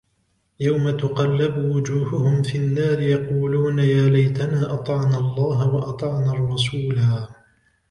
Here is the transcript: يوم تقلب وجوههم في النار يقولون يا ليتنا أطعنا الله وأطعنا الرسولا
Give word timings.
يوم 0.59 0.91
تقلب 0.97 1.57
وجوههم 1.57 2.43
في 2.43 2.57
النار 2.57 2.99
يقولون 3.01 3.79
يا 3.79 4.09
ليتنا 4.09 4.73
أطعنا 4.73 5.17
الله 5.17 5.75
وأطعنا 5.75 6.31
الرسولا 6.31 7.29